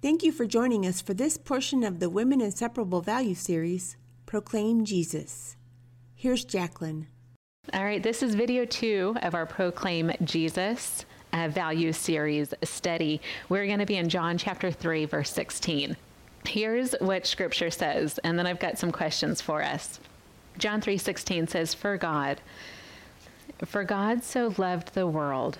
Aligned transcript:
Thank 0.00 0.22
you 0.22 0.30
for 0.30 0.46
joining 0.46 0.86
us 0.86 1.00
for 1.00 1.12
this 1.12 1.36
portion 1.36 1.82
of 1.82 1.98
the 1.98 2.08
Women 2.08 2.40
Inseparable 2.40 3.00
Value 3.00 3.34
series, 3.34 3.96
Proclaim 4.26 4.84
Jesus. 4.84 5.56
Here's 6.14 6.44
Jacqueline. 6.44 7.08
All 7.72 7.84
right, 7.84 8.00
this 8.00 8.22
is 8.22 8.36
video 8.36 8.64
two 8.64 9.16
of 9.22 9.34
our 9.34 9.44
Proclaim 9.44 10.12
Jesus 10.22 11.04
uh, 11.32 11.48
value 11.48 11.92
series 11.92 12.54
study. 12.62 13.20
We're 13.48 13.66
going 13.66 13.80
to 13.80 13.86
be 13.86 13.96
in 13.96 14.08
John 14.08 14.38
chapter 14.38 14.70
3, 14.70 15.06
verse 15.06 15.32
16. 15.32 15.96
Here's 16.46 16.92
what 17.00 17.26
scripture 17.26 17.72
says, 17.72 18.20
and 18.22 18.38
then 18.38 18.46
I've 18.46 18.60
got 18.60 18.78
some 18.78 18.92
questions 18.92 19.40
for 19.40 19.64
us. 19.64 19.98
John 20.58 20.80
3:16 20.80 21.48
says, 21.48 21.74
"For 21.74 21.96
God, 21.96 22.40
for 23.64 23.82
God 23.82 24.22
so 24.22 24.54
loved 24.58 24.94
the 24.94 25.08
world 25.08 25.58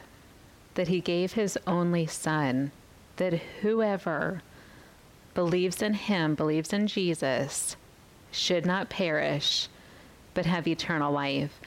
that 0.74 0.86
he 0.86 1.00
gave 1.00 1.32
his 1.32 1.58
only 1.66 2.06
son, 2.06 2.70
that 3.18 3.34
whoever 3.60 4.42
believes 5.34 5.82
in 5.82 5.94
him, 5.94 6.34
believes 6.34 6.72
in 6.72 6.86
Jesus, 6.88 7.76
should 8.32 8.66
not 8.66 8.88
perish, 8.88 9.68
but 10.34 10.46
have 10.46 10.66
eternal 10.66 11.12
life." 11.12 11.60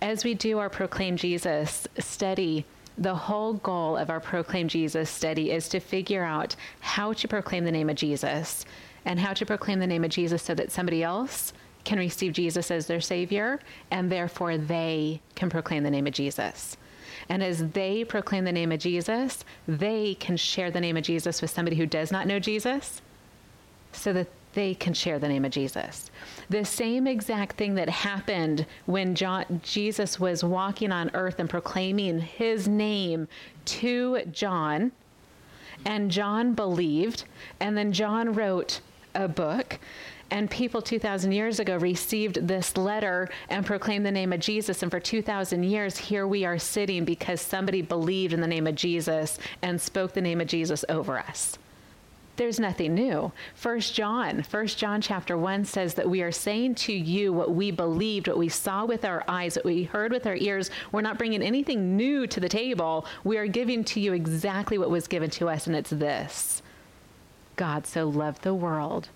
As 0.00 0.22
we 0.22 0.34
do 0.34 0.58
our 0.58 0.68
Proclaim 0.68 1.16
Jesus 1.16 1.88
study, 1.98 2.66
the 2.96 3.14
whole 3.14 3.54
goal 3.54 3.96
of 3.96 4.10
our 4.10 4.20
Proclaim 4.20 4.68
Jesus 4.68 5.10
study 5.10 5.50
is 5.50 5.68
to 5.70 5.80
figure 5.80 6.22
out 6.22 6.54
how 6.80 7.12
to 7.14 7.26
proclaim 7.26 7.64
the 7.64 7.72
name 7.72 7.90
of 7.90 7.96
Jesus 7.96 8.64
and 9.04 9.18
how 9.18 9.32
to 9.32 9.44
proclaim 9.44 9.80
the 9.80 9.86
name 9.86 10.04
of 10.04 10.10
Jesus 10.10 10.42
so 10.42 10.54
that 10.54 10.70
somebody 10.70 11.02
else 11.02 11.52
can 11.84 11.98
receive 11.98 12.32
Jesus 12.32 12.70
as 12.70 12.86
their 12.86 13.00
Savior 13.00 13.60
and 13.90 14.10
therefore 14.10 14.56
they 14.56 15.20
can 15.34 15.50
proclaim 15.50 15.82
the 15.82 15.90
name 15.90 16.06
of 16.06 16.12
Jesus. 16.12 16.76
And 17.28 17.42
as 17.42 17.70
they 17.70 18.04
proclaim 18.04 18.44
the 18.44 18.52
name 18.52 18.72
of 18.72 18.80
Jesus, 18.80 19.44
they 19.66 20.14
can 20.14 20.36
share 20.36 20.70
the 20.70 20.80
name 20.80 20.96
of 20.96 21.04
Jesus 21.04 21.40
with 21.40 21.50
somebody 21.50 21.76
who 21.76 21.86
does 21.86 22.12
not 22.12 22.26
know 22.26 22.38
Jesus 22.38 23.00
so 23.92 24.12
that 24.12 24.28
they 24.54 24.74
can 24.74 24.94
share 24.94 25.18
the 25.18 25.28
name 25.28 25.44
of 25.44 25.50
Jesus. 25.50 26.10
The 26.48 26.64
same 26.64 27.06
exact 27.06 27.56
thing 27.56 27.74
that 27.74 27.88
happened 27.88 28.66
when 28.86 29.14
John, 29.14 29.60
Jesus 29.62 30.20
was 30.20 30.44
walking 30.44 30.92
on 30.92 31.10
earth 31.14 31.40
and 31.40 31.50
proclaiming 31.50 32.20
his 32.20 32.68
name 32.68 33.28
to 33.66 34.22
John, 34.26 34.92
and 35.84 36.10
John 36.10 36.54
believed, 36.54 37.24
and 37.60 37.76
then 37.76 37.92
John 37.92 38.32
wrote 38.32 38.80
a 39.14 39.28
book. 39.28 39.78
And 40.34 40.50
people 40.50 40.82
2,000 40.82 41.30
years 41.30 41.60
ago 41.60 41.76
received 41.76 42.48
this 42.48 42.76
letter 42.76 43.30
and 43.50 43.64
proclaimed 43.64 44.04
the 44.04 44.10
name 44.10 44.32
of 44.32 44.40
Jesus. 44.40 44.82
And 44.82 44.90
for 44.90 44.98
2,000 44.98 45.62
years, 45.62 45.96
here 45.96 46.26
we 46.26 46.44
are 46.44 46.58
sitting 46.58 47.04
because 47.04 47.40
somebody 47.40 47.82
believed 47.82 48.32
in 48.32 48.40
the 48.40 48.48
name 48.48 48.66
of 48.66 48.74
Jesus 48.74 49.38
and 49.62 49.80
spoke 49.80 50.12
the 50.12 50.20
name 50.20 50.40
of 50.40 50.48
Jesus 50.48 50.84
over 50.88 51.20
us 51.20 51.56
there's 52.36 52.58
nothing 52.58 52.96
new. 52.96 53.30
First 53.54 53.94
John, 53.94 54.42
First 54.42 54.76
John 54.76 55.00
chapter 55.00 55.38
1 55.38 55.66
says 55.66 55.94
that 55.94 56.10
we 56.10 56.20
are 56.20 56.32
saying 56.32 56.74
to 56.74 56.92
you 56.92 57.32
what 57.32 57.54
we 57.54 57.70
believed, 57.70 58.26
what 58.26 58.36
we 58.36 58.48
saw 58.48 58.84
with 58.84 59.04
our 59.04 59.22
eyes, 59.28 59.54
what 59.54 59.64
we 59.64 59.84
heard 59.84 60.10
with 60.10 60.26
our 60.26 60.34
ears. 60.34 60.68
We're 60.90 61.00
not 61.02 61.16
bringing 61.16 61.42
anything 61.42 61.96
new 61.96 62.26
to 62.26 62.40
the 62.40 62.48
table. 62.48 63.06
We 63.22 63.38
are 63.38 63.46
giving 63.46 63.84
to 63.84 64.00
you 64.00 64.14
exactly 64.14 64.78
what 64.78 64.90
was 64.90 65.06
given 65.06 65.30
to 65.30 65.48
us 65.48 65.68
and 65.68 65.76
it's 65.76 65.90
this. 65.90 66.60
God 67.54 67.86
so 67.86 68.08
loved 68.08 68.42
the 68.42 68.52
world 68.52 69.10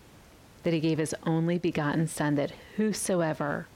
that 0.62 0.73
he 0.73 0.81
gave 0.81 0.98
his 0.98 1.14
only 1.25 1.59
begotten 1.59 2.06
son 2.06 2.34
that 2.37 2.53
whosoever 2.77 3.67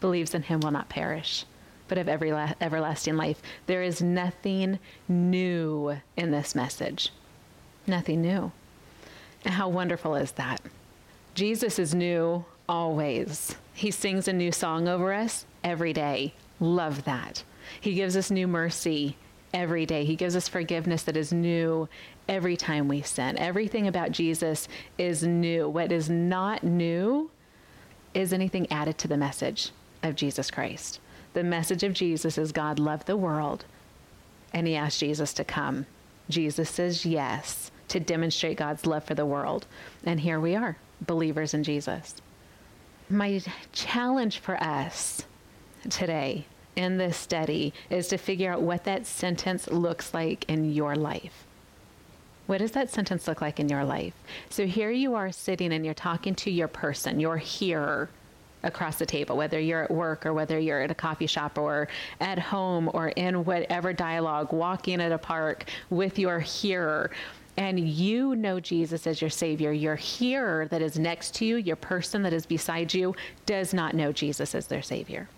believes 0.00 0.34
in 0.34 0.42
him 0.42 0.60
will 0.60 0.70
not 0.70 0.88
perish 0.88 1.44
but 1.90 1.98
have 1.98 2.08
every 2.08 2.32
la- 2.32 2.54
everlasting 2.60 3.16
life. 3.16 3.42
There 3.66 3.82
is 3.82 4.00
nothing 4.00 4.78
new 5.08 5.96
in 6.16 6.30
this 6.30 6.54
message. 6.54 7.10
Nothing 7.84 8.22
new. 8.22 8.52
And 9.44 9.54
How 9.54 9.68
wonderful 9.68 10.14
is 10.14 10.30
that? 10.32 10.60
Jesus 11.34 11.80
is 11.80 11.92
new 11.92 12.44
always. 12.68 13.56
He 13.74 13.90
sings 13.90 14.28
a 14.28 14.32
new 14.32 14.52
song 14.52 14.86
over 14.86 15.12
us 15.12 15.46
every 15.64 15.92
day. 15.92 16.32
Love 16.60 17.04
that. 17.04 17.42
He 17.80 17.94
gives 17.94 18.16
us 18.16 18.30
new 18.30 18.46
mercy 18.46 19.16
every 19.52 19.84
day. 19.84 20.04
He 20.04 20.14
gives 20.14 20.36
us 20.36 20.46
forgiveness 20.46 21.02
that 21.02 21.16
is 21.16 21.32
new 21.32 21.88
every 22.30 22.56
time 22.56 22.86
we 22.86 23.02
sin. 23.02 23.36
Everything 23.36 23.88
about 23.88 24.12
Jesus 24.12 24.68
is 24.96 25.24
new. 25.24 25.68
What 25.68 25.90
is 25.90 26.08
not 26.08 26.62
new 26.62 27.28
is 28.14 28.32
anything 28.32 28.70
added 28.70 28.96
to 28.98 29.08
the 29.08 29.16
message 29.16 29.72
of 30.04 30.14
Jesus 30.14 30.50
Christ. 30.50 31.00
The 31.34 31.42
message 31.42 31.82
of 31.82 31.92
Jesus 31.92 32.38
is 32.38 32.52
God 32.52 32.78
loved 32.78 33.06
the 33.06 33.16
world 33.16 33.64
and 34.54 34.66
he 34.66 34.76
asked 34.76 35.00
Jesus 35.00 35.32
to 35.34 35.44
come. 35.44 35.86
Jesus 36.28 36.70
says 36.70 37.04
yes 37.04 37.72
to 37.88 37.98
demonstrate 37.98 38.56
God's 38.56 38.86
love 38.86 39.02
for 39.02 39.14
the 39.14 39.26
world. 39.26 39.66
And 40.04 40.20
here 40.20 40.38
we 40.38 40.54
are, 40.54 40.78
believers 41.06 41.52
in 41.52 41.64
Jesus. 41.64 42.14
My 43.08 43.42
challenge 43.72 44.38
for 44.38 44.56
us 44.62 45.24
today 45.88 46.46
in 46.76 46.96
this 46.98 47.16
study 47.16 47.74
is 47.90 48.06
to 48.08 48.18
figure 48.18 48.52
out 48.52 48.62
what 48.62 48.84
that 48.84 49.04
sentence 49.06 49.66
looks 49.66 50.14
like 50.14 50.48
in 50.48 50.72
your 50.72 50.94
life. 50.94 51.44
What 52.50 52.58
does 52.58 52.72
that 52.72 52.90
sentence 52.90 53.28
look 53.28 53.40
like 53.40 53.60
in 53.60 53.68
your 53.68 53.84
life? 53.84 54.12
So 54.48 54.66
here 54.66 54.90
you 54.90 55.14
are 55.14 55.30
sitting 55.30 55.72
and 55.72 55.84
you're 55.84 55.94
talking 55.94 56.34
to 56.34 56.50
your 56.50 56.66
person, 56.66 57.20
your 57.20 57.36
hearer 57.36 58.10
across 58.64 58.98
the 58.98 59.06
table, 59.06 59.36
whether 59.36 59.60
you're 59.60 59.84
at 59.84 59.90
work 59.92 60.26
or 60.26 60.34
whether 60.34 60.58
you're 60.58 60.80
at 60.80 60.90
a 60.90 60.94
coffee 60.96 61.28
shop 61.28 61.58
or 61.58 61.86
at 62.18 62.40
home 62.40 62.90
or 62.92 63.10
in 63.10 63.44
whatever 63.44 63.92
dialogue, 63.92 64.52
walking 64.52 65.00
at 65.00 65.12
a 65.12 65.18
park 65.18 65.66
with 65.90 66.18
your 66.18 66.40
hearer 66.40 67.12
and 67.56 67.78
you 67.78 68.34
know 68.34 68.58
Jesus 68.58 69.06
as 69.06 69.20
your 69.20 69.30
Savior, 69.30 69.70
your 69.70 69.94
hearer 69.94 70.66
that 70.66 70.82
is 70.82 70.98
next 70.98 71.36
to 71.36 71.44
you, 71.44 71.54
your 71.54 71.76
person 71.76 72.22
that 72.22 72.32
is 72.32 72.46
beside 72.46 72.92
you, 72.92 73.14
does 73.46 73.72
not 73.72 73.94
know 73.94 74.10
Jesus 74.10 74.56
as 74.56 74.66
their 74.66 74.82
Savior. 74.82 75.28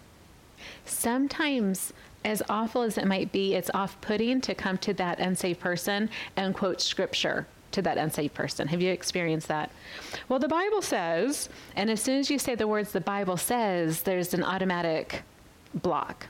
Sometimes, 0.86 1.92
as 2.24 2.42
awful 2.48 2.82
as 2.82 2.98
it 2.98 3.06
might 3.06 3.32
be, 3.32 3.54
it's 3.54 3.70
off 3.74 4.00
putting 4.00 4.40
to 4.42 4.54
come 4.54 4.78
to 4.78 4.94
that 4.94 5.18
unsaved 5.18 5.60
person 5.60 6.10
and 6.36 6.54
quote 6.54 6.80
scripture 6.80 7.46
to 7.72 7.82
that 7.82 7.98
unsaved 7.98 8.34
person. 8.34 8.68
Have 8.68 8.82
you 8.82 8.90
experienced 8.90 9.48
that? 9.48 9.70
Well, 10.28 10.38
the 10.38 10.48
Bible 10.48 10.82
says, 10.82 11.48
and 11.74 11.90
as 11.90 12.02
soon 12.02 12.18
as 12.18 12.30
you 12.30 12.38
say 12.38 12.54
the 12.54 12.68
words 12.68 12.92
the 12.92 13.00
Bible 13.00 13.36
says, 13.36 14.02
there's 14.02 14.34
an 14.34 14.44
automatic 14.44 15.22
block 15.74 16.26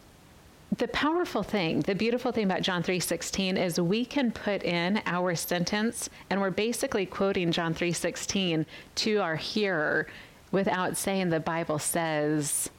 the 0.78 0.88
powerful 0.88 1.42
thing, 1.42 1.80
the 1.80 1.94
beautiful 1.94 2.32
thing 2.32 2.44
about 2.44 2.62
John 2.62 2.82
3:16 2.82 3.58
is 3.58 3.78
we 3.78 4.04
can 4.04 4.32
put 4.32 4.62
in 4.62 5.02
our 5.04 5.34
sentence 5.34 6.08
and 6.30 6.40
we're 6.40 6.50
basically 6.50 7.04
quoting 7.04 7.52
John 7.52 7.74
3:16 7.74 8.64
to 8.96 9.18
our 9.18 9.36
hearer 9.36 10.06
without 10.50 10.96
saying 10.96 11.28
the 11.28 11.40
Bible 11.40 11.78
says 11.78 12.70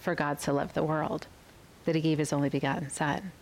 for 0.00 0.14
God 0.14 0.40
to 0.40 0.52
love 0.52 0.74
the 0.74 0.82
world 0.82 1.28
that 1.86 1.94
he 1.94 2.00
gave 2.00 2.18
his 2.18 2.32
only 2.32 2.48
begotten 2.48 2.90
son. 2.90 3.32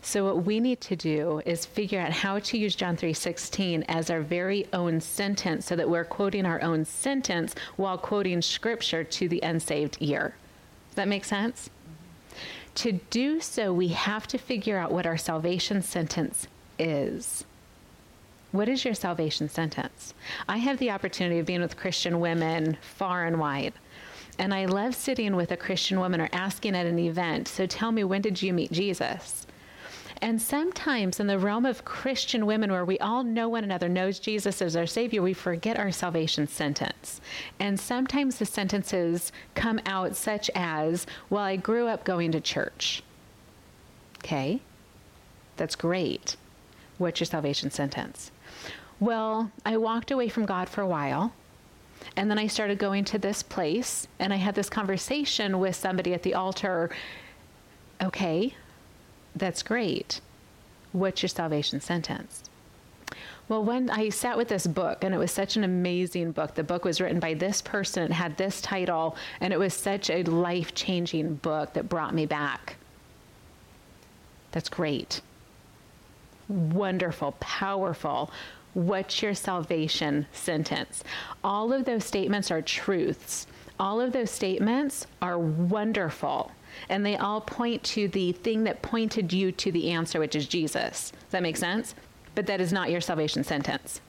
So 0.00 0.24
what 0.24 0.44
we 0.44 0.60
need 0.60 0.80
to 0.82 0.96
do 0.96 1.40
is 1.46 1.64
figure 1.64 2.00
out 2.00 2.12
how 2.12 2.40
to 2.40 2.58
use 2.58 2.74
John 2.74 2.96
3:16 2.96 3.84
as 3.88 4.10
our 4.10 4.20
very 4.20 4.66
own 4.72 5.00
sentence 5.00 5.66
so 5.66 5.76
that 5.76 5.88
we're 5.88 6.04
quoting 6.04 6.44
our 6.44 6.60
own 6.60 6.84
sentence 6.84 7.54
while 7.76 7.98
quoting 7.98 8.42
scripture 8.42 9.04
to 9.04 9.28
the 9.28 9.40
unsaved 9.42 9.98
ear. 10.00 10.34
Does 10.90 10.96
that 10.96 11.08
make 11.08 11.24
sense? 11.24 11.70
To 12.76 12.92
do 12.92 13.40
so, 13.40 13.72
we 13.72 13.88
have 13.88 14.26
to 14.28 14.38
figure 14.38 14.78
out 14.78 14.92
what 14.92 15.06
our 15.06 15.18
salvation 15.18 15.82
sentence 15.82 16.46
is. 16.78 17.44
What 18.50 18.68
is 18.68 18.84
your 18.84 18.94
salvation 18.94 19.48
sentence? 19.48 20.14
I 20.48 20.58
have 20.58 20.78
the 20.78 20.90
opportunity 20.90 21.38
of 21.38 21.46
being 21.46 21.60
with 21.60 21.76
Christian 21.76 22.20
women 22.20 22.76
far 22.82 23.24
and 23.24 23.38
wide. 23.38 23.74
And 24.38 24.54
I 24.54 24.64
love 24.64 24.94
sitting 24.94 25.36
with 25.36 25.52
a 25.52 25.56
Christian 25.56 26.00
woman 26.00 26.20
or 26.20 26.28
asking 26.32 26.74
at 26.74 26.86
an 26.86 26.98
event, 26.98 27.48
so 27.48 27.66
tell 27.66 27.92
me, 27.92 28.04
when 28.04 28.22
did 28.22 28.40
you 28.42 28.52
meet 28.52 28.72
Jesus? 28.72 29.46
And 30.22 30.40
sometimes 30.40 31.18
in 31.18 31.26
the 31.26 31.38
realm 31.38 31.66
of 31.66 31.84
Christian 31.84 32.46
women, 32.46 32.70
where 32.70 32.84
we 32.84 32.98
all 33.00 33.24
know 33.24 33.48
one 33.48 33.64
another, 33.64 33.88
knows 33.88 34.20
Jesus 34.20 34.62
as 34.62 34.76
our 34.76 34.86
Savior, 34.86 35.20
we 35.20 35.34
forget 35.34 35.78
our 35.78 35.90
salvation 35.90 36.46
sentence. 36.46 37.20
And 37.58 37.78
sometimes 37.78 38.38
the 38.38 38.46
sentences 38.46 39.32
come 39.56 39.80
out 39.84 40.14
such 40.14 40.48
as, 40.54 41.08
Well, 41.28 41.42
I 41.42 41.56
grew 41.56 41.88
up 41.88 42.04
going 42.04 42.30
to 42.32 42.40
church. 42.40 43.02
Okay, 44.18 44.60
that's 45.56 45.74
great. 45.74 46.36
What's 46.98 47.18
your 47.18 47.26
salvation 47.26 47.72
sentence? 47.72 48.30
Well, 49.00 49.50
I 49.66 49.76
walked 49.76 50.12
away 50.12 50.28
from 50.28 50.46
God 50.46 50.68
for 50.68 50.82
a 50.82 50.86
while. 50.86 51.32
And 52.16 52.30
then 52.30 52.38
I 52.38 52.46
started 52.46 52.78
going 52.78 53.04
to 53.06 53.18
this 53.18 53.42
place 53.42 54.06
and 54.18 54.32
I 54.32 54.36
had 54.36 54.54
this 54.54 54.68
conversation 54.68 55.58
with 55.60 55.76
somebody 55.76 56.14
at 56.14 56.22
the 56.22 56.34
altar. 56.34 56.90
Okay, 58.02 58.54
that's 59.36 59.62
great. 59.62 60.20
What's 60.92 61.22
your 61.22 61.28
salvation 61.28 61.80
sentence? 61.80 62.44
Well, 63.48 63.64
when 63.64 63.90
I 63.90 64.08
sat 64.08 64.36
with 64.36 64.48
this 64.48 64.66
book, 64.66 65.04
and 65.04 65.14
it 65.14 65.18
was 65.18 65.30
such 65.30 65.56
an 65.56 65.64
amazing 65.64 66.32
book. 66.32 66.54
The 66.54 66.62
book 66.62 66.84
was 66.84 67.00
written 67.00 67.20
by 67.20 67.34
this 67.34 67.60
person, 67.60 68.04
it 68.04 68.12
had 68.12 68.36
this 68.36 68.60
title, 68.60 69.16
and 69.40 69.52
it 69.52 69.58
was 69.58 69.74
such 69.74 70.10
a 70.10 70.22
life 70.22 70.74
changing 70.74 71.34
book 71.36 71.72
that 71.74 71.88
brought 71.88 72.14
me 72.14 72.24
back. 72.24 72.76
That's 74.52 74.68
great. 74.68 75.20
Wonderful, 76.48 77.32
powerful. 77.40 78.30
What's 78.74 79.22
your 79.22 79.34
salvation 79.34 80.26
sentence? 80.32 81.04
All 81.44 81.72
of 81.72 81.84
those 81.84 82.04
statements 82.04 82.50
are 82.50 82.62
truths. 82.62 83.46
All 83.78 84.00
of 84.00 84.12
those 84.12 84.30
statements 84.30 85.06
are 85.20 85.38
wonderful. 85.38 86.52
And 86.88 87.04
they 87.04 87.16
all 87.16 87.42
point 87.42 87.82
to 87.84 88.08
the 88.08 88.32
thing 88.32 88.64
that 88.64 88.80
pointed 88.80 89.32
you 89.32 89.52
to 89.52 89.70
the 89.72 89.90
answer, 89.90 90.18
which 90.18 90.34
is 90.34 90.46
Jesus. 90.46 91.10
Does 91.10 91.30
that 91.30 91.42
make 91.42 91.58
sense? 91.58 91.94
But 92.34 92.46
that 92.46 92.60
is 92.60 92.72
not 92.72 92.90
your 92.90 93.02
salvation 93.02 93.44
sentence. 93.44 94.00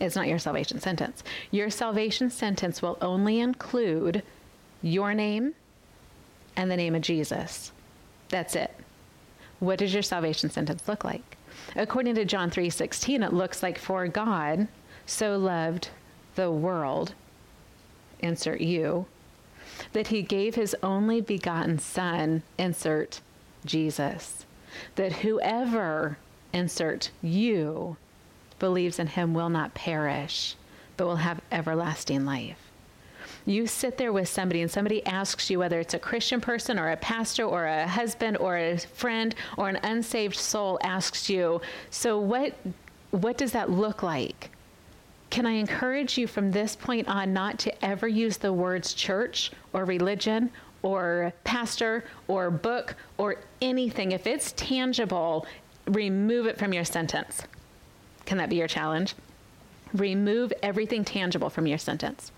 It's 0.00 0.16
not 0.16 0.28
your 0.28 0.38
salvation 0.38 0.80
sentence. 0.80 1.22
Your 1.50 1.70
salvation 1.70 2.30
sentence 2.30 2.82
will 2.82 2.98
only 3.00 3.40
include 3.40 4.22
your 4.82 5.14
name 5.14 5.54
and 6.56 6.70
the 6.70 6.76
name 6.76 6.94
of 6.94 7.02
Jesus. 7.02 7.72
That's 8.28 8.56
it. 8.56 8.74
What 9.60 9.78
does 9.78 9.94
your 9.94 10.02
salvation 10.02 10.50
sentence 10.50 10.86
look 10.86 11.04
like? 11.04 11.37
According 11.76 12.14
to 12.16 12.24
John 12.24 12.50
3:16, 12.50 13.22
it 13.22 13.32
looks 13.32 13.62
like 13.62 13.78
for 13.78 14.06
God 14.08 14.68
so 15.06 15.36
loved 15.36 15.90
the 16.34 16.50
world 16.50 17.14
insert 18.20 18.60
you 18.60 19.06
that 19.92 20.08
he 20.08 20.22
gave 20.22 20.54
his 20.54 20.74
only 20.82 21.20
begotten 21.20 21.78
son 21.78 22.42
insert 22.58 23.20
Jesus 23.64 24.46
that 24.94 25.12
whoever 25.12 26.18
insert 26.52 27.10
you 27.22 27.96
believes 28.58 28.98
in 28.98 29.06
him 29.08 29.34
will 29.34 29.48
not 29.48 29.74
perish 29.74 30.56
but 30.96 31.06
will 31.06 31.16
have 31.16 31.40
everlasting 31.50 32.24
life 32.24 32.67
you 33.48 33.66
sit 33.66 33.96
there 33.96 34.12
with 34.12 34.28
somebody 34.28 34.60
and 34.60 34.70
somebody 34.70 35.04
asks 35.06 35.48
you 35.48 35.58
whether 35.58 35.80
it's 35.80 35.94
a 35.94 35.98
Christian 35.98 36.40
person 36.40 36.78
or 36.78 36.90
a 36.90 36.96
pastor 36.98 37.44
or 37.44 37.64
a 37.64 37.86
husband 37.86 38.36
or 38.36 38.58
a 38.58 38.76
friend 38.76 39.34
or 39.56 39.70
an 39.70 39.78
unsaved 39.82 40.36
soul 40.36 40.78
asks 40.82 41.30
you, 41.30 41.60
so 41.90 42.18
what 42.18 42.54
what 43.10 43.38
does 43.38 43.52
that 43.52 43.70
look 43.70 44.02
like? 44.02 44.50
Can 45.30 45.46
I 45.46 45.52
encourage 45.52 46.18
you 46.18 46.26
from 46.26 46.50
this 46.50 46.76
point 46.76 47.08
on 47.08 47.32
not 47.32 47.58
to 47.60 47.84
ever 47.84 48.06
use 48.06 48.36
the 48.36 48.52
words 48.52 48.92
church 48.92 49.50
or 49.72 49.86
religion 49.86 50.50
or 50.82 51.32
pastor 51.44 52.04
or 52.28 52.50
book 52.50 52.96
or 53.16 53.36
anything? 53.62 54.12
If 54.12 54.26
it's 54.26 54.52
tangible, 54.52 55.46
remove 55.86 56.46
it 56.46 56.58
from 56.58 56.74
your 56.74 56.84
sentence. 56.84 57.42
Can 58.26 58.36
that 58.36 58.50
be 58.50 58.56
your 58.56 58.68
challenge? 58.68 59.14
Remove 59.94 60.52
everything 60.62 61.02
tangible 61.02 61.48
from 61.48 61.66
your 61.66 61.78
sentence 61.78 62.30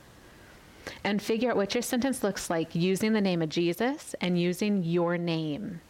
and 1.04 1.20
figure 1.20 1.50
out 1.50 1.56
what 1.56 1.74
your 1.74 1.82
sentence 1.82 2.22
looks 2.22 2.50
like 2.50 2.74
using 2.74 3.12
the 3.12 3.20
name 3.20 3.42
of 3.42 3.48
Jesus 3.48 4.14
and 4.20 4.40
using 4.40 4.82
your 4.84 5.18
name. 5.18 5.80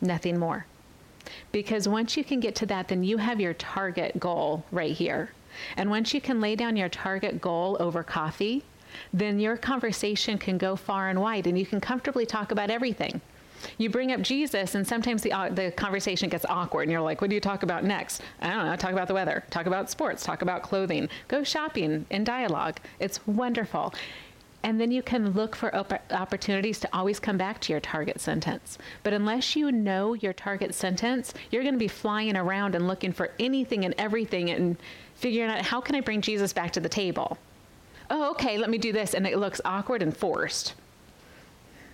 Nothing 0.00 0.38
more. 0.38 0.66
Because 1.52 1.88
once 1.88 2.16
you 2.16 2.24
can 2.24 2.40
get 2.40 2.54
to 2.56 2.66
that, 2.66 2.88
then 2.88 3.02
you 3.02 3.18
have 3.18 3.40
your 3.40 3.54
target 3.54 4.18
goal 4.20 4.64
right 4.70 4.92
here. 4.92 5.30
And 5.76 5.90
once 5.90 6.12
you 6.12 6.20
can 6.20 6.40
lay 6.40 6.54
down 6.54 6.76
your 6.76 6.88
target 6.88 7.40
goal 7.40 7.76
over 7.80 8.02
coffee, 8.02 8.62
then 9.12 9.40
your 9.40 9.56
conversation 9.56 10.38
can 10.38 10.58
go 10.58 10.76
far 10.76 11.08
and 11.08 11.20
wide 11.20 11.46
and 11.46 11.58
you 11.58 11.66
can 11.66 11.80
comfortably 11.80 12.26
talk 12.26 12.52
about 12.52 12.70
everything. 12.70 13.20
You 13.78 13.90
bring 13.90 14.12
up 14.12 14.20
Jesus, 14.20 14.74
and 14.74 14.86
sometimes 14.86 15.22
the, 15.22 15.32
uh, 15.32 15.48
the 15.50 15.70
conversation 15.72 16.28
gets 16.28 16.44
awkward, 16.44 16.82
and 16.82 16.92
you're 16.92 17.00
like, 17.00 17.20
What 17.20 17.30
do 17.30 17.34
you 17.34 17.40
talk 17.40 17.62
about 17.62 17.84
next? 17.84 18.22
I 18.40 18.50
don't 18.50 18.66
know. 18.66 18.76
Talk 18.76 18.92
about 18.92 19.08
the 19.08 19.14
weather, 19.14 19.44
talk 19.50 19.66
about 19.66 19.90
sports, 19.90 20.24
talk 20.24 20.42
about 20.42 20.62
clothing, 20.62 21.08
go 21.28 21.42
shopping 21.42 22.06
in 22.10 22.24
dialogue. 22.24 22.78
It's 23.00 23.26
wonderful. 23.26 23.94
And 24.66 24.80
then 24.80 24.90
you 24.90 25.00
can 25.00 25.30
look 25.30 25.54
for 25.54 25.72
op- 25.76 26.02
opportunities 26.10 26.80
to 26.80 26.88
always 26.92 27.20
come 27.20 27.36
back 27.36 27.60
to 27.60 27.72
your 27.72 27.78
target 27.78 28.20
sentence. 28.20 28.78
But 29.04 29.12
unless 29.12 29.54
you 29.54 29.70
know 29.70 30.14
your 30.14 30.32
target 30.32 30.74
sentence, 30.74 31.34
you're 31.52 31.62
going 31.62 31.76
to 31.76 31.78
be 31.78 31.86
flying 31.86 32.36
around 32.36 32.74
and 32.74 32.88
looking 32.88 33.12
for 33.12 33.30
anything 33.38 33.84
and 33.84 33.94
everything 33.96 34.50
and 34.50 34.76
figuring 35.14 35.50
out 35.50 35.64
how 35.64 35.80
can 35.80 35.94
I 35.94 36.00
bring 36.00 36.20
Jesus 36.20 36.52
back 36.52 36.72
to 36.72 36.80
the 36.80 36.88
table? 36.88 37.38
Oh, 38.10 38.30
okay, 38.32 38.58
let 38.58 38.68
me 38.68 38.78
do 38.78 38.92
this. 38.92 39.14
And 39.14 39.24
it 39.24 39.38
looks 39.38 39.60
awkward 39.64 40.02
and 40.02 40.16
forced. 40.16 40.74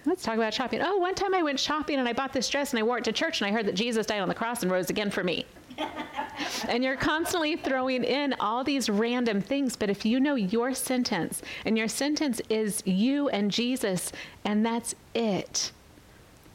Let's 0.04 0.22
talk 0.22 0.34
about 0.34 0.52
shopping. 0.52 0.80
Oh, 0.82 0.96
one 0.96 1.14
time 1.14 1.34
I 1.34 1.42
went 1.42 1.60
shopping 1.60 1.98
and 1.98 2.08
I 2.08 2.12
bought 2.12 2.32
this 2.32 2.48
dress 2.48 2.70
and 2.72 2.80
I 2.80 2.82
wore 2.82 2.98
it 2.98 3.04
to 3.04 3.12
church 3.12 3.40
and 3.40 3.48
I 3.48 3.52
heard 3.52 3.66
that 3.66 3.74
Jesus 3.74 4.06
died 4.06 4.20
on 4.20 4.28
the 4.28 4.34
cross 4.34 4.62
and 4.62 4.72
rose 4.72 4.90
again 4.90 5.10
for 5.10 5.22
me. 5.22 5.46
and 6.68 6.82
you're 6.82 6.96
constantly 6.96 7.56
throwing 7.56 8.02
in 8.02 8.34
all 8.40 8.64
these 8.64 8.90
random 8.90 9.40
things. 9.40 9.76
But 9.76 9.90
if 9.90 10.04
you 10.04 10.18
know 10.18 10.34
your 10.34 10.74
sentence 10.74 11.40
and 11.64 11.78
your 11.78 11.88
sentence 11.88 12.40
is 12.48 12.82
you 12.84 13.28
and 13.28 13.50
Jesus, 13.50 14.12
and 14.44 14.66
that's 14.66 14.94
it, 15.14 15.70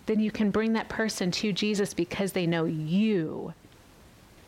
then 0.07 0.19
you 0.19 0.31
can 0.31 0.51
bring 0.51 0.73
that 0.73 0.89
person 0.89 1.31
to 1.31 1.53
Jesus 1.53 1.93
because 1.93 2.33
they 2.33 2.47
know 2.47 2.65
you. 2.65 3.53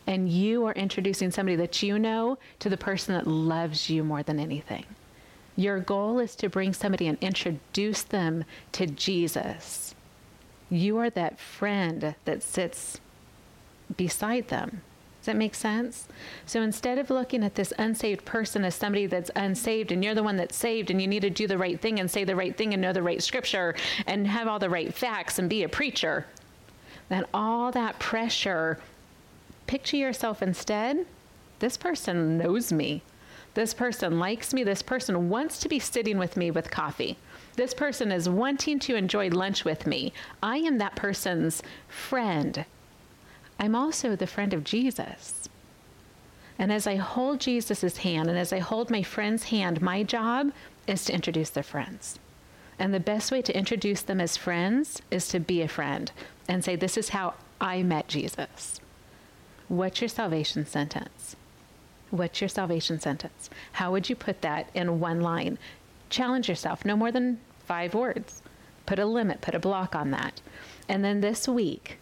And 0.06 0.28
you 0.28 0.66
are 0.66 0.72
introducing 0.72 1.30
somebody 1.30 1.56
that 1.56 1.82
you 1.82 1.98
know 1.98 2.38
to 2.58 2.68
the 2.68 2.76
person 2.76 3.14
that 3.14 3.26
loves 3.26 3.88
you 3.88 4.02
more 4.04 4.22
than 4.22 4.38
anything. 4.38 4.84
Your 5.56 5.80
goal 5.80 6.18
is 6.18 6.34
to 6.36 6.48
bring 6.48 6.72
somebody 6.72 7.06
and 7.06 7.18
introduce 7.20 8.02
them 8.02 8.44
to 8.72 8.86
Jesus. 8.86 9.94
You 10.70 10.98
are 10.98 11.10
that 11.10 11.38
friend 11.38 12.14
that 12.24 12.42
sits 12.42 13.00
beside 13.96 14.48
them. 14.48 14.82
Does 15.20 15.26
that 15.26 15.36
make 15.36 15.54
sense? 15.54 16.08
So 16.46 16.62
instead 16.62 16.96
of 16.98 17.10
looking 17.10 17.44
at 17.44 17.54
this 17.54 17.74
unsaved 17.78 18.24
person 18.24 18.64
as 18.64 18.74
somebody 18.74 19.04
that's 19.04 19.30
unsaved 19.36 19.92
and 19.92 20.02
you're 20.02 20.14
the 20.14 20.22
one 20.22 20.36
that's 20.36 20.56
saved 20.56 20.90
and 20.90 21.00
you 21.00 21.06
need 21.06 21.20
to 21.20 21.28
do 21.28 21.46
the 21.46 21.58
right 21.58 21.78
thing 21.78 22.00
and 22.00 22.10
say 22.10 22.24
the 22.24 22.36
right 22.36 22.56
thing 22.56 22.72
and 22.72 22.80
know 22.80 22.94
the 22.94 23.02
right 23.02 23.22
scripture 23.22 23.74
and 24.06 24.26
have 24.26 24.48
all 24.48 24.58
the 24.58 24.70
right 24.70 24.94
facts 24.94 25.38
and 25.38 25.50
be 25.50 25.62
a 25.62 25.68
preacher, 25.68 26.24
then 27.10 27.26
all 27.34 27.70
that 27.72 27.98
pressure, 27.98 28.78
picture 29.66 29.98
yourself 29.98 30.40
instead. 30.40 31.04
This 31.58 31.76
person 31.76 32.38
knows 32.38 32.72
me. 32.72 33.02
This 33.54 33.74
person 33.74 34.18
likes 34.18 34.54
me. 34.54 34.62
This 34.62 34.82
person 34.82 35.28
wants 35.28 35.58
to 35.58 35.68
be 35.68 35.78
sitting 35.78 36.18
with 36.18 36.36
me 36.36 36.50
with 36.50 36.70
coffee. 36.70 37.16
This 37.56 37.74
person 37.74 38.12
is 38.12 38.28
wanting 38.28 38.78
to 38.80 38.94
enjoy 38.94 39.28
lunch 39.28 39.64
with 39.64 39.86
me. 39.86 40.12
I 40.42 40.58
am 40.58 40.78
that 40.78 40.96
person's 40.96 41.62
friend. 41.88 42.64
I'm 43.58 43.74
also 43.74 44.14
the 44.14 44.26
friend 44.26 44.54
of 44.54 44.64
Jesus. 44.64 45.48
And 46.58 46.72
as 46.72 46.86
I 46.86 46.96
hold 46.96 47.40
Jesus' 47.40 47.98
hand 47.98 48.28
and 48.28 48.38
as 48.38 48.52
I 48.52 48.58
hold 48.58 48.90
my 48.90 49.02
friend's 49.02 49.44
hand, 49.44 49.82
my 49.82 50.02
job 50.02 50.52
is 50.86 51.04
to 51.06 51.14
introduce 51.14 51.50
their 51.50 51.62
friends. 51.62 52.18
And 52.78 52.94
the 52.94 53.00
best 53.00 53.32
way 53.32 53.42
to 53.42 53.56
introduce 53.56 54.02
them 54.02 54.20
as 54.20 54.36
friends 54.36 55.02
is 55.10 55.28
to 55.28 55.40
be 55.40 55.60
a 55.60 55.68
friend 55.68 56.10
and 56.48 56.64
say, 56.64 56.76
This 56.76 56.96
is 56.96 57.10
how 57.10 57.34
I 57.60 57.82
met 57.82 58.08
Jesus. 58.08 58.80
What's 59.68 60.00
your 60.00 60.08
salvation 60.08 60.66
sentence? 60.66 61.36
What's 62.10 62.40
your 62.40 62.48
salvation 62.48 62.98
sentence? 62.98 63.50
How 63.72 63.92
would 63.92 64.10
you 64.10 64.16
put 64.16 64.42
that 64.42 64.68
in 64.74 65.00
one 65.00 65.20
line? 65.20 65.58
Challenge 66.08 66.48
yourself, 66.48 66.84
no 66.84 66.96
more 66.96 67.12
than 67.12 67.38
five 67.66 67.94
words. 67.94 68.42
Put 68.84 68.98
a 68.98 69.06
limit, 69.06 69.40
put 69.40 69.54
a 69.54 69.60
block 69.60 69.94
on 69.94 70.10
that. 70.10 70.40
And 70.88 71.04
then 71.04 71.20
this 71.20 71.46
week, 71.46 71.98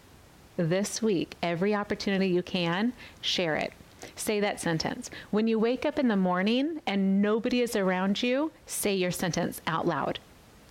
this 0.57 1.01
week, 1.01 1.35
every 1.43 1.75
opportunity 1.75 2.27
you 2.27 2.41
can, 2.41 2.93
share 3.21 3.55
it. 3.55 3.71
Say 4.15 4.39
that 4.39 4.59
sentence. 4.59 5.11
When 5.29 5.47
you 5.47 5.59
wake 5.59 5.85
up 5.85 5.99
in 5.99 6.07
the 6.07 6.15
morning 6.15 6.81
and 6.87 7.21
nobody 7.21 7.61
is 7.61 7.75
around 7.75 8.23
you, 8.23 8.51
say 8.65 8.95
your 8.95 9.11
sentence 9.11 9.61
out 9.67 9.85
loud. 9.85 10.19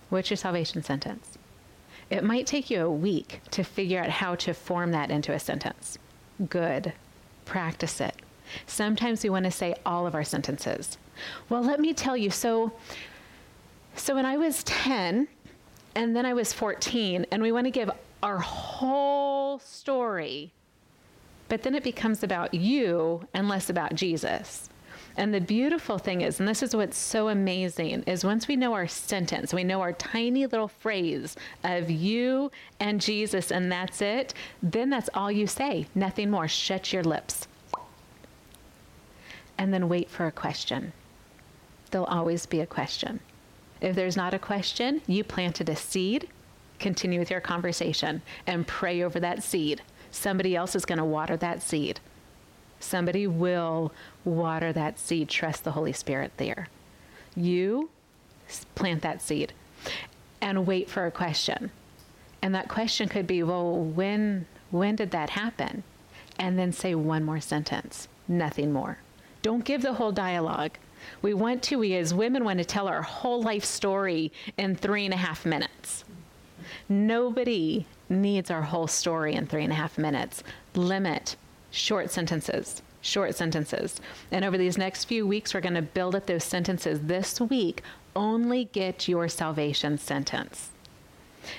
What's 0.09 0.29
your 0.29 0.37
salvation 0.37 0.83
sentence? 0.83 1.37
It 2.09 2.23
might 2.23 2.47
take 2.47 2.69
you 2.69 2.81
a 2.81 2.91
week 2.91 3.41
to 3.51 3.63
figure 3.63 4.01
out 4.01 4.09
how 4.09 4.35
to 4.35 4.53
form 4.53 4.91
that 4.91 5.11
into 5.11 5.31
a 5.31 5.39
sentence. 5.39 5.97
Good. 6.49 6.93
Practice 7.45 8.01
it. 8.01 8.15
Sometimes 8.65 9.23
we 9.23 9.29
want 9.29 9.45
to 9.45 9.51
say 9.51 9.75
all 9.85 10.07
of 10.07 10.15
our 10.15 10.23
sentences. 10.23 10.97
Well, 11.49 11.63
let 11.63 11.79
me 11.79 11.93
tell 11.93 12.15
you. 12.15 12.29
So, 12.29 12.71
so 13.95 14.15
when 14.15 14.25
I 14.25 14.37
was 14.37 14.63
10 14.63 15.27
and 15.95 16.15
then 16.15 16.25
I 16.25 16.33
was 16.33 16.53
14, 16.53 17.25
and 17.31 17.41
we 17.41 17.51
want 17.51 17.65
to 17.65 17.71
give 17.71 17.89
our 18.21 18.37
whole 18.37 19.59
story, 19.59 20.53
but 21.47 21.63
then 21.63 21.75
it 21.75 21.83
becomes 21.83 22.23
about 22.23 22.53
you 22.53 23.27
and 23.33 23.49
less 23.49 23.69
about 23.69 23.95
Jesus. 23.95 24.69
And 25.17 25.33
the 25.33 25.41
beautiful 25.41 25.97
thing 25.97 26.21
is, 26.21 26.39
and 26.39 26.47
this 26.47 26.63
is 26.63 26.75
what's 26.75 26.97
so 26.97 27.27
amazing, 27.29 28.03
is 28.03 28.23
once 28.23 28.47
we 28.47 28.55
know 28.55 28.73
our 28.73 28.87
sentence, 28.87 29.53
we 29.53 29.63
know 29.63 29.81
our 29.81 29.91
tiny 29.93 30.45
little 30.45 30.67
phrase 30.67 31.35
of 31.63 31.89
you 31.89 32.51
and 32.79 33.01
Jesus, 33.01 33.51
and 33.51 33.71
that's 33.71 34.01
it, 34.01 34.33
then 34.63 34.89
that's 34.89 35.09
all 35.13 35.31
you 35.31 35.47
say. 35.47 35.87
Nothing 35.95 36.29
more. 36.29 36.47
Shut 36.47 36.93
your 36.93 37.03
lips 37.03 37.47
and 39.59 39.73
then 39.73 39.89
wait 39.89 40.09
for 40.09 40.25
a 40.25 40.31
question. 40.31 40.93
There'll 41.91 42.07
always 42.07 42.45
be 42.45 42.61
a 42.61 42.65
question. 42.65 43.19
If 43.81 43.93
there's 43.95 44.15
not 44.15 44.33
a 44.33 44.39
question, 44.39 45.01
you 45.05 45.23
planted 45.23 45.67
a 45.67 45.75
seed, 45.75 46.29
continue 46.79 47.19
with 47.19 47.29
your 47.29 47.41
conversation 47.41 48.21
and 48.47 48.65
pray 48.65 49.03
over 49.03 49.19
that 49.19 49.43
seed. 49.43 49.81
Somebody 50.11 50.55
else 50.55 50.75
is 50.75 50.85
going 50.85 50.97
to 50.97 51.05
water 51.05 51.35
that 51.37 51.61
seed. 51.61 51.99
Somebody 52.79 53.27
will 53.27 53.91
water 54.23 54.71
that 54.71 54.97
seed. 54.97 55.27
Trust 55.27 55.65
the 55.65 55.71
Holy 55.71 55.93
Spirit 55.93 56.31
there. 56.37 56.69
You 57.35 57.89
plant 58.75 59.01
that 59.01 59.21
seed 59.21 59.51
and 60.41 60.65
wait 60.65 60.89
for 60.89 61.05
a 61.05 61.11
question. 61.11 61.69
And 62.41 62.55
that 62.55 62.69
question 62.69 63.09
could 63.09 63.27
be, 63.27 63.43
well, 63.43 63.75
when 63.75 64.45
when 64.71 64.95
did 64.95 65.11
that 65.11 65.31
happen? 65.31 65.83
And 66.37 66.57
then 66.57 66.71
say 66.71 66.95
one 66.95 67.25
more 67.25 67.41
sentence 67.41 68.07
nothing 68.29 68.71
more. 68.71 68.99
Don't 69.41 69.63
give 69.63 69.81
the 69.81 69.93
whole 69.93 70.11
dialogue. 70.11 70.71
We 71.21 71.33
want 71.33 71.63
to, 71.63 71.77
we 71.77 71.95
as 71.95 72.13
women 72.13 72.43
want 72.43 72.59
to 72.59 72.65
tell 72.65 72.87
our 72.87 73.01
whole 73.01 73.41
life 73.41 73.63
story 73.63 74.31
in 74.57 74.75
three 74.75 75.05
and 75.05 75.13
a 75.13 75.17
half 75.17 75.45
minutes. 75.45 76.03
Nobody 76.87 77.85
needs 78.09 78.51
our 78.51 78.61
whole 78.61 78.87
story 78.87 79.33
in 79.33 79.47
three 79.47 79.63
and 79.63 79.71
a 79.71 79.75
half 79.75 79.97
minutes. 79.97 80.43
Limit 80.75 81.35
short 81.71 82.11
sentences, 82.11 82.81
short 83.01 83.35
sentences. 83.35 84.01
And 84.31 84.43
over 84.43 84.57
these 84.57 84.77
next 84.77 85.05
few 85.05 85.25
weeks, 85.25 85.53
we're 85.53 85.61
going 85.61 85.75
to 85.75 85.81
build 85.81 86.15
up 86.15 86.25
those 86.25 86.43
sentences. 86.43 86.99
This 87.01 87.39
week, 87.39 87.83
only 88.15 88.65
get 88.65 89.07
your 89.07 89.29
salvation 89.29 89.97
sentence. 89.97 90.71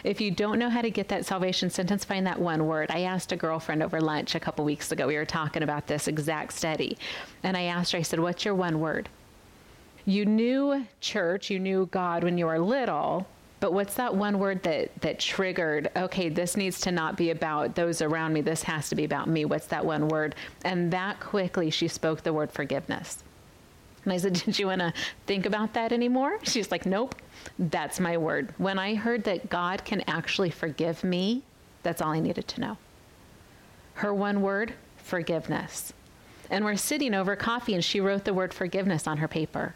If 0.04 0.20
you 0.20 0.30
don't 0.30 0.58
know 0.58 0.70
how 0.70 0.82
to 0.82 0.90
get 0.90 1.08
that 1.08 1.26
salvation 1.26 1.70
sentence, 1.70 2.04
find 2.04 2.26
that 2.26 2.40
one 2.40 2.66
word. 2.66 2.90
I 2.90 3.02
asked 3.02 3.32
a 3.32 3.36
girlfriend 3.36 3.82
over 3.82 4.00
lunch 4.00 4.34
a 4.34 4.40
couple 4.40 4.64
weeks 4.64 4.92
ago. 4.92 5.06
We 5.06 5.16
were 5.16 5.24
talking 5.24 5.62
about 5.62 5.86
this 5.86 6.08
exact 6.08 6.52
study. 6.52 6.98
And 7.42 7.56
I 7.56 7.62
asked 7.64 7.92
her, 7.92 7.98
I 7.98 8.02
said, 8.02 8.20
What's 8.20 8.44
your 8.44 8.54
one 8.54 8.80
word? 8.80 9.08
You 10.06 10.24
knew 10.24 10.86
church, 11.00 11.50
you 11.50 11.58
knew 11.58 11.86
God 11.86 12.24
when 12.24 12.38
you 12.38 12.46
were 12.46 12.58
little, 12.58 13.26
but 13.60 13.74
what's 13.74 13.94
that 13.94 14.14
one 14.14 14.38
word 14.38 14.62
that 14.62 14.90
that 15.02 15.18
triggered, 15.18 15.90
okay, 15.94 16.30
this 16.30 16.56
needs 16.56 16.80
to 16.80 16.92
not 16.92 17.16
be 17.16 17.30
about 17.30 17.74
those 17.74 18.00
around 18.00 18.32
me. 18.32 18.40
This 18.40 18.62
has 18.62 18.88
to 18.88 18.94
be 18.94 19.04
about 19.04 19.28
me. 19.28 19.44
What's 19.44 19.66
that 19.66 19.84
one 19.84 20.08
word? 20.08 20.34
And 20.64 20.90
that 20.92 21.20
quickly 21.20 21.70
she 21.70 21.86
spoke 21.86 22.22
the 22.22 22.32
word 22.32 22.50
forgiveness. 22.50 23.22
And 24.04 24.12
I 24.12 24.16
said, 24.16 24.32
Did 24.44 24.58
you 24.58 24.66
want 24.66 24.80
to 24.80 24.92
think 25.26 25.46
about 25.46 25.74
that 25.74 25.92
anymore? 25.92 26.38
She's 26.42 26.70
like, 26.70 26.86
Nope, 26.86 27.14
that's 27.58 28.00
my 28.00 28.16
word. 28.16 28.54
When 28.58 28.78
I 28.78 28.94
heard 28.94 29.24
that 29.24 29.50
God 29.50 29.84
can 29.84 30.02
actually 30.06 30.50
forgive 30.50 31.04
me, 31.04 31.42
that's 31.82 32.02
all 32.02 32.12
I 32.12 32.20
needed 32.20 32.48
to 32.48 32.60
know. 32.60 32.76
Her 33.94 34.14
one 34.14 34.42
word, 34.42 34.74
forgiveness. 34.96 35.92
And 36.50 36.64
we're 36.64 36.76
sitting 36.76 37.14
over 37.14 37.36
coffee, 37.36 37.74
and 37.74 37.84
she 37.84 38.00
wrote 38.00 38.24
the 38.24 38.34
word 38.34 38.52
forgiveness 38.52 39.06
on 39.06 39.18
her 39.18 39.28
paper 39.28 39.74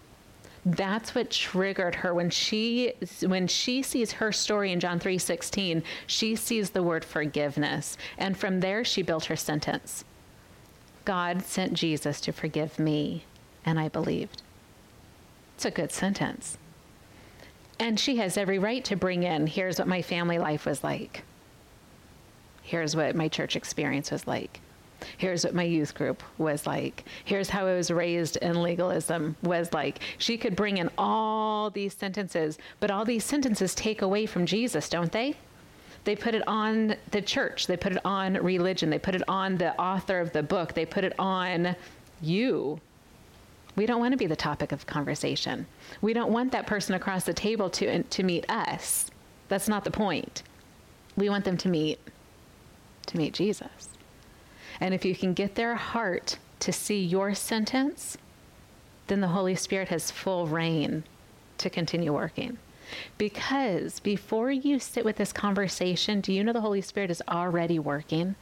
that's 0.66 1.14
what 1.14 1.31
triggered 1.31 1.95
her 1.97 2.14
when 2.14 2.31
she 2.31 2.93
when 3.21 3.47
she 3.47 3.83
sees 3.83 4.12
her 4.12 4.33
story 4.33 4.73
in 4.73 4.81
John 4.81 4.99
3:16 4.99 5.83
she 6.07 6.35
sees 6.35 6.71
the 6.71 6.83
word 6.83 7.04
forgiveness 7.04 7.99
and 8.16 8.37
from 8.37 8.61
there 8.61 8.83
she 8.83 9.02
built 9.02 9.26
her 9.26 9.37
sentence 9.37 10.04
God 11.04 11.43
sent 11.43 11.75
Jesus 11.75 12.21
to 12.23 12.33
forgive 12.33 12.78
me 12.78 13.25
and 13.64 13.78
I 13.78 13.88
believed 13.88 14.42
it's 15.56 15.64
a 15.64 15.71
good 15.71 15.92
sentence 15.92 16.59
and 17.78 17.99
she 17.99 18.16
has 18.16 18.37
every 18.37 18.59
right 18.59 18.85
to 18.85 18.97
bring 18.97 19.23
in 19.23 19.47
here's 19.47 19.78
what 19.78 19.88
my 19.88 20.02
family 20.02 20.38
life 20.38 20.66
was 20.66 20.83
like 20.83 21.25
here's 22.62 22.97
what 22.97 23.14
my 23.14 23.28
church 23.28 23.56
experience 23.56 24.11
was 24.11 24.26
like 24.26 24.61
Here's 25.16 25.44
what 25.44 25.54
my 25.54 25.62
youth 25.62 25.94
group 25.94 26.23
was 26.38 26.66
like. 26.66 27.04
Here's 27.25 27.50
how 27.50 27.66
I 27.66 27.75
was 27.75 27.90
raised 27.90 28.37
in 28.38 28.62
legalism 28.62 29.37
was 29.42 29.73
like. 29.73 30.00
She 30.18 30.38
could 30.38 30.56
bring 30.56 30.78
in 30.78 30.90
all 30.99 31.71
these 31.71 31.94
sentences, 31.94 32.59
but 32.80 32.90
all 32.90 33.04
these 33.04 33.25
sentences 33.25 33.75
take 33.75 34.02
away 34.02 34.26
from 34.26 34.47
Jesus, 34.47 34.88
don't 34.88 35.12
they? 35.12 35.35
They 36.04 36.16
put 36.16 36.35
it 36.35 36.47
on 36.47 36.97
the 37.12 37.23
church. 37.23 37.66
They 37.66 37.76
put 37.76 37.92
it 37.92 38.04
on 38.04 38.35
religion. 38.35 38.90
They 38.90 38.99
put 38.99 39.14
it 39.14 39.23
on 39.28 39.56
the 39.56 39.78
author 39.80 40.21
of 40.21 40.33
the 40.33 40.42
book. 40.42 40.75
They 40.75 40.85
put 40.85 41.04
it 41.04 41.14
on 41.18 41.75
you. 42.21 42.80
We 43.76 43.87
don't 43.87 44.00
want 44.00 44.12
to 44.12 44.19
be 44.19 44.26
the 44.26 44.37
topic 44.37 44.73
of 44.73 44.87
conversation. 44.87 45.66
We 46.00 46.12
don't 46.12 46.33
want 46.33 46.52
that 46.52 46.66
person 46.66 46.95
across 46.95 47.25
the 47.25 47.35
table 47.35 47.69
to, 47.71 48.02
to 48.02 48.23
meet 48.23 48.49
us. 48.49 49.11
That's 49.49 49.69
not 49.69 49.85
the 49.85 49.90
point. 49.90 50.43
We 51.16 51.28
want 51.28 51.45
them 51.45 51.57
to 51.59 51.69
meet 51.69 51.99
to 53.07 53.19
meet 53.19 53.35
Jesus. 53.35 53.90
And 54.81 54.95
if 54.95 55.04
you 55.04 55.14
can 55.14 55.35
get 55.35 55.54
their 55.54 55.75
heart 55.75 56.38
to 56.61 56.73
see 56.73 57.02
your 57.02 57.35
sentence, 57.35 58.16
then 59.07 59.21
the 59.21 59.28
Holy 59.28 59.54
Spirit 59.54 59.88
has 59.88 60.11
full 60.11 60.47
reign 60.47 61.04
to 61.59 61.71
continue 61.71 62.12
working. 62.12 62.59
Because 63.19 64.00
before 64.00 64.50
you 64.50 64.78
sit 64.78 65.04
with 65.04 65.16
this 65.16 65.33
conversation, 65.33 66.21
do 66.21 66.33
you 66.33 66.45
know 66.45 66.52
the 66.52 66.61
Holy 66.61 66.81
Spirit 66.81 67.11
is 67.11 67.23
already 67.28 67.78
working? 67.78 68.35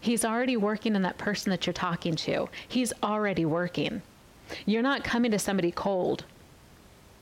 He's 0.00 0.24
already 0.24 0.56
working 0.56 0.94
in 0.94 1.02
that 1.02 1.18
person 1.18 1.50
that 1.50 1.66
you're 1.66 1.72
talking 1.72 2.16
to. 2.16 2.48
He's 2.68 2.92
already 3.02 3.44
working. 3.44 4.02
You're 4.66 4.82
not 4.82 5.04
coming 5.04 5.30
to 5.30 5.38
somebody 5.38 5.70
cold. 5.70 6.24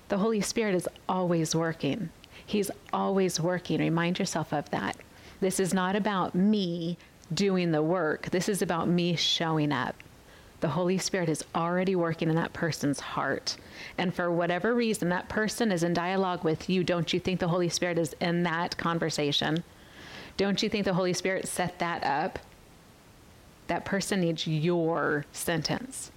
The 0.09 0.19
Holy 0.19 0.41
Spirit 0.41 0.75
is 0.75 0.89
always 1.09 1.55
working. 1.55 2.11
He's 2.45 2.71
always 2.93 3.41
working. 3.41 3.81
Remind 3.81 4.19
yourself 4.19 4.53
of 4.53 4.69
that. 4.71 4.97
This 5.41 5.59
is 5.59 5.73
not 5.73 5.97
about 5.97 6.35
me 6.35 6.99
doing 7.33 7.73
the 7.73 7.83
work. 7.83 8.31
This 8.31 8.49
is 8.49 8.63
about 8.63 8.89
me 8.89 9.17
showing 9.17 9.73
up. 9.73 9.97
The 10.61 10.69
Holy 10.69 10.99
Spirit 10.99 11.29
is 11.29 11.45
already 11.55 11.97
working 11.97 12.29
in 12.29 12.37
that 12.37 12.53
person's 12.53 13.01
heart. 13.01 13.57
And 13.99 14.15
for 14.15 14.31
whatever 14.31 14.75
reason, 14.75 15.09
that 15.09 15.29
person 15.29 15.73
is 15.73 15.83
in 15.83 15.93
dialogue 15.93 16.45
with 16.45 16.71
you. 16.71 16.85
Don't 16.85 17.13
you 17.13 17.19
think 17.19 17.41
the 17.41 17.49
Holy 17.49 17.69
Spirit 17.69 17.99
is 17.99 18.15
in 18.21 18.45
that 18.45 18.77
conversation? 18.77 19.65
Don't 20.37 20.63
you 20.63 20.69
think 20.69 20.85
the 20.85 20.95
Holy 20.95 21.13
Spirit 21.13 21.49
set 21.49 21.79
that 21.81 22.05
up? 22.05 22.39
That 23.67 23.85
person 23.85 24.21
needs 24.21 24.47
your 24.47 25.25
sentence. 25.33 26.13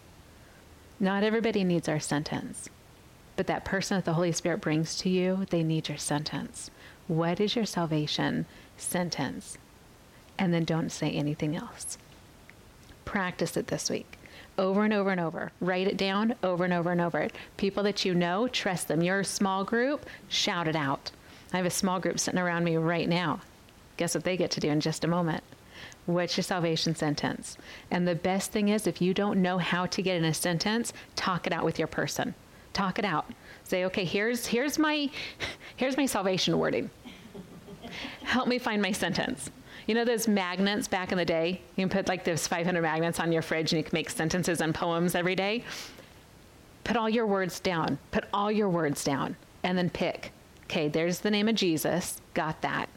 Not 1.00 1.24
everybody 1.24 1.64
needs 1.64 1.90
our 1.90 2.00
sentence, 2.00 2.70
but 3.36 3.48
that 3.48 3.66
person 3.66 3.98
that 3.98 4.06
the 4.06 4.14
Holy 4.14 4.32
Spirit 4.32 4.62
brings 4.62 4.96
to 4.98 5.10
you, 5.10 5.46
they 5.50 5.64
need 5.64 5.90
your 5.90 5.98
sentence. 5.98 6.72
What 7.08 7.40
is 7.40 7.56
your 7.56 7.66
salvation 7.66 8.46
sentence? 8.78 9.58
and 10.38 10.54
then 10.54 10.64
don't 10.64 10.92
say 10.92 11.12
anything 11.12 11.56
else. 11.56 11.98
Practice 13.04 13.56
it 13.58 13.68
this 13.68 13.90
week 13.90 14.18
over 14.58 14.86
and 14.86 14.94
over 14.94 15.10
and 15.10 15.20
over. 15.20 15.52
Write 15.60 15.88
it 15.88 15.98
down 15.98 16.34
over 16.42 16.64
and 16.64 16.74
over 16.74 16.92
and 16.92 17.02
over. 17.02 17.28
People 17.58 17.84
that 17.84 18.06
you 18.06 18.16
know, 18.16 18.48
trust 18.48 18.88
them. 18.88 19.02
Your 19.02 19.22
small 19.24 19.66
group, 19.66 20.06
shout 20.30 20.68
it 20.68 20.78
out. 20.78 21.12
I 21.52 21.58
have 21.58 21.66
a 21.66 21.70
small 21.70 22.00
group 22.00 22.20
sitting 22.20 22.40
around 22.40 22.64
me 22.64 22.78
right 22.78 23.08
now. 23.08 23.42
Guess 23.98 24.16
what 24.16 24.24
they 24.24 24.38
get 24.38 24.52
to 24.52 24.62
do 24.62 24.70
in 24.70 24.80
just 24.80 25.04
a 25.04 25.08
moment? 25.10 25.44
What's 26.06 26.38
your 26.38 26.44
salvation 26.44 26.96
sentence? 26.96 27.58
And 27.90 28.08
the 28.08 28.16
best 28.16 28.52
thing 28.52 28.70
is, 28.70 28.86
if 28.86 29.02
you 29.02 29.14
don't 29.14 29.42
know 29.42 29.58
how 29.58 29.88
to 29.88 30.02
get 30.02 30.18
in 30.18 30.26
a 30.26 30.34
sentence, 30.34 30.94
talk 31.16 31.48
it 31.48 31.54
out 31.54 31.66
with 31.66 31.80
your 31.80 31.88
person. 31.88 32.36
Talk 32.74 33.00
it 33.00 33.06
out. 33.06 33.26
Say, 33.64 33.86
okay, 33.86 34.06
here's 34.06 34.46
here's 34.46 34.78
my 34.78 35.10
here's 35.78 35.98
my 35.98 36.06
salvation 36.06 36.60
wording. 36.60 36.90
Help 38.24 38.48
me 38.48 38.60
find 38.60 38.82
my 38.82 38.92
sentence. 38.92 39.50
You 39.88 39.96
know 39.96 40.06
those 40.06 40.28
magnets 40.28 40.88
back 40.88 41.12
in 41.12 41.18
the 41.18 41.26
day? 41.26 41.62
You 41.76 41.88
can 41.88 41.90
put 41.90 42.08
like 42.08 42.24
those 42.24 42.48
500 42.48 42.82
magnets 42.82 43.20
on 43.20 43.32
your 43.32 43.42
fridge 43.42 43.72
and 43.72 43.78
you 43.78 43.84
can 43.84 43.96
make 43.96 44.10
sentences 44.10 44.62
and 44.62 44.74
poems 44.74 45.16
every 45.16 45.36
day. 45.36 45.64
Put 46.84 46.98
all 46.98 47.10
your 47.10 47.26
words 47.26 47.60
down. 47.60 47.98
Put 48.12 48.26
all 48.34 48.52
your 48.52 48.70
words 48.70 49.04
down 49.04 49.36
and 49.64 49.78
then 49.78 49.90
pick. 49.90 50.32
Okay, 50.66 50.88
there's 50.88 51.20
the 51.20 51.32
name 51.32 51.48
of 51.48 51.56
Jesus. 51.56 52.20
Got 52.34 52.62
that. 52.62 52.90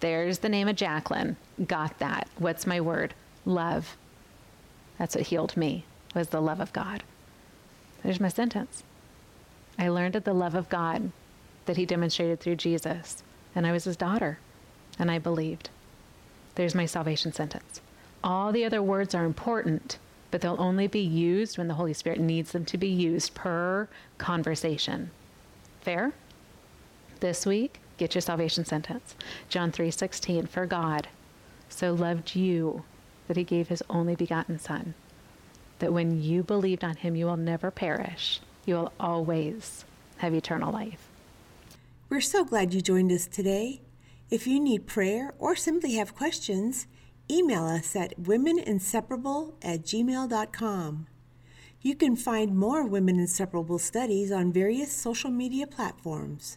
There's 0.00 0.38
the 0.38 0.48
name 0.48 0.68
of 0.68 0.76
Jacqueline. 0.76 1.36
Got 1.66 1.98
that. 1.98 2.28
What's 2.38 2.66
my 2.66 2.80
word? 2.80 3.14
Love. 3.44 3.96
That's 4.98 5.14
what 5.14 5.26
healed 5.26 5.56
me, 5.56 5.84
was 6.14 6.28
the 6.28 6.40
love 6.40 6.60
of 6.60 6.72
God. 6.72 7.02
There's 8.02 8.20
my 8.20 8.28
sentence. 8.28 8.82
I 9.78 9.88
learned 9.88 10.16
of 10.16 10.24
the 10.24 10.34
love 10.34 10.54
of 10.54 10.68
God 10.68 11.12
that 11.66 11.76
he 11.76 11.86
demonstrated 11.86 12.40
through 12.40 12.56
Jesus, 12.56 13.22
and 13.54 13.66
I 13.66 13.72
was 13.72 13.84
his 13.84 13.96
daughter, 13.96 14.38
and 14.98 15.10
I 15.10 15.18
believed. 15.18 15.70
There's 16.54 16.74
my 16.74 16.86
salvation 16.86 17.32
sentence. 17.32 17.80
All 18.22 18.52
the 18.52 18.64
other 18.64 18.82
words 18.82 19.14
are 19.14 19.24
important, 19.24 19.98
but 20.30 20.40
they'll 20.40 20.60
only 20.60 20.86
be 20.86 21.00
used 21.00 21.58
when 21.58 21.68
the 21.68 21.74
Holy 21.74 21.94
Spirit 21.94 22.20
needs 22.20 22.52
them 22.52 22.64
to 22.66 22.78
be 22.78 22.88
used 22.88 23.34
per 23.34 23.88
conversation. 24.18 25.10
Fair? 25.80 26.12
This 27.20 27.46
week, 27.46 27.80
get 27.96 28.14
your 28.14 28.22
salvation 28.22 28.64
sentence. 28.64 29.14
John 29.48 29.70
3:16 29.72 30.48
For 30.48 30.66
God 30.66 31.08
so 31.68 31.92
loved 31.92 32.34
you 32.34 32.84
that 33.28 33.36
he 33.36 33.44
gave 33.44 33.68
his 33.68 33.82
only 33.88 34.14
begotten 34.14 34.58
son 34.58 34.94
that 35.78 35.92
when 35.92 36.22
you 36.22 36.42
believed 36.42 36.84
on 36.84 36.96
him 36.96 37.16
you 37.16 37.26
will 37.26 37.36
never 37.36 37.70
perish 37.70 38.40
you 38.66 38.74
will 38.74 38.92
always 38.98 39.84
have 40.18 40.34
eternal 40.34 40.72
life. 40.72 41.10
We're 42.08 42.20
so 42.20 42.44
glad 42.44 42.72
you 42.72 42.80
joined 42.80 43.12
us 43.12 43.26
today. 43.26 43.80
If 44.30 44.46
you 44.46 44.60
need 44.60 44.86
prayer 44.86 45.34
or 45.38 45.56
simply 45.56 45.94
have 45.94 46.14
questions, 46.14 46.86
email 47.30 47.64
us 47.64 47.94
at 47.96 48.18
womeninseparable 48.20 49.54
at 49.62 49.82
gmail.com. 49.82 51.06
You 51.80 51.94
can 51.94 52.16
find 52.16 52.56
more 52.56 52.86
Women 52.86 53.18
Inseparable 53.18 53.78
studies 53.78 54.32
on 54.32 54.52
various 54.52 54.90
social 54.90 55.30
media 55.30 55.66
platforms. 55.66 56.56